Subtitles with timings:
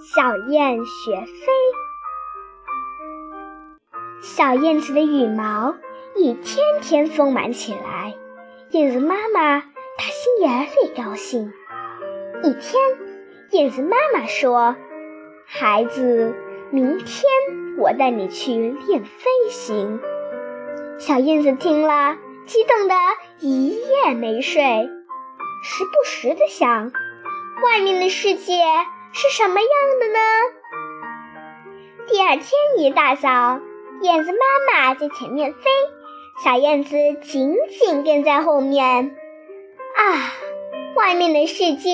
[0.00, 1.46] 小燕学飞。
[4.22, 5.74] 小燕子的羽毛
[6.14, 8.14] 一天天丰满起来，
[8.70, 11.52] 燕子妈妈打心眼里高兴。
[12.44, 12.80] 一天，
[13.50, 14.76] 燕子妈妈说
[15.44, 16.32] ：“孩子，
[16.70, 17.24] 明天
[17.76, 19.98] 我带你去练飞行。”
[21.00, 22.94] 小燕子听了，激动得
[23.40, 24.88] 一夜没睡，
[25.64, 26.92] 时不时地想：
[27.64, 28.54] 外面的世界
[29.12, 30.18] 是什么样的呢？
[32.06, 32.46] 第二天
[32.78, 33.60] 一大早，
[34.02, 34.38] 燕子妈
[34.72, 35.60] 妈在前面飞，
[36.44, 39.16] 小燕子紧紧跟在后面。
[39.96, 40.32] 啊，
[40.94, 41.90] 外面的世界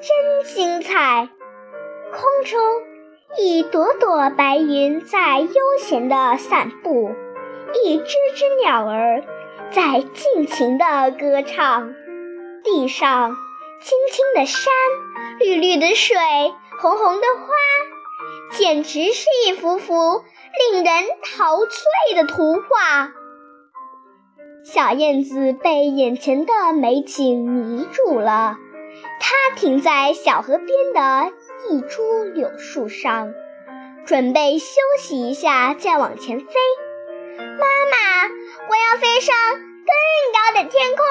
[0.00, 1.28] 真精彩！
[2.12, 2.60] 空中
[3.38, 7.10] 一朵朵白云在悠闲地散步。
[7.84, 8.04] 一只
[8.34, 9.22] 只鸟儿
[9.70, 11.94] 在尽情地歌唱，
[12.64, 13.36] 地上
[13.80, 14.72] 青青的山，
[15.38, 16.16] 绿绿的水，
[16.80, 20.24] 红红的花，简直是一幅幅
[20.72, 23.12] 令人陶醉的图画。
[24.64, 28.56] 小燕子被眼前的美景迷住了，
[29.20, 31.30] 它停在小河边的
[31.68, 33.34] 一株柳树上，
[34.06, 36.46] 准备休息一下，再往前飞。
[37.36, 38.26] 妈妈，
[38.70, 39.92] 我要飞上更
[40.32, 41.04] 高的天空，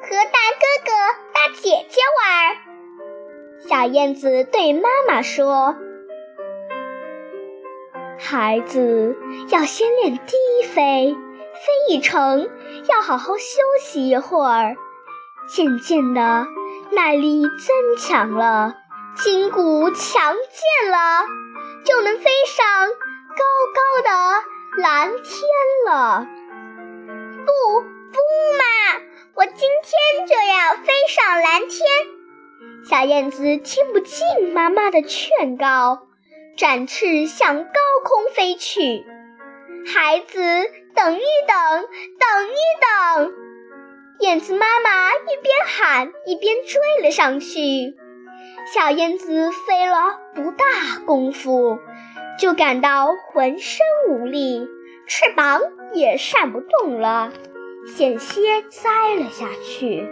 [0.00, 0.90] 和大哥哥、
[1.34, 2.65] 大姐姐玩儿。
[3.58, 5.76] 小燕子对妈妈说
[8.18, 9.16] ：“孩子
[9.50, 10.36] 要先练低
[10.74, 11.16] 飞，
[11.54, 12.48] 飞一程
[12.88, 13.44] 要好好休
[13.80, 14.76] 息一会儿，
[15.48, 16.46] 渐渐的
[16.92, 18.74] 耐力增强了，
[19.16, 21.26] 筋骨强健了，
[21.84, 24.44] 就能飞上高高的。”
[24.78, 25.24] 蓝天
[25.86, 26.26] 了，
[27.46, 28.18] 不不
[28.58, 29.00] 嘛！
[29.34, 31.80] 我今天就要飞上蓝天。
[32.96, 36.06] 小燕子听不进妈妈的劝告，
[36.56, 37.70] 展翅向高
[38.02, 39.04] 空飞去。
[39.84, 40.40] 孩子，
[40.94, 43.34] 等一等，等一等！
[44.20, 47.94] 燕子妈妈一边喊一边追了上去。
[48.72, 51.78] 小燕子飞了不大功夫。
[52.38, 54.66] 就感到浑身无力，
[55.06, 55.60] 翅膀
[55.92, 57.30] 也扇不动了，
[57.94, 60.08] 险些栽了下去。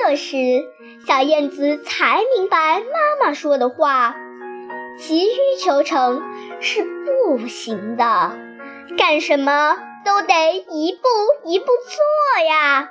[0.00, 0.36] 这时，
[1.06, 4.14] 小燕子才明白妈妈说的话：
[4.98, 6.22] 急于求成
[6.60, 8.38] 是不行的，
[8.96, 12.90] 干什么都得一步一步做呀。